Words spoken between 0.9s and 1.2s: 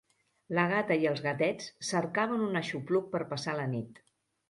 i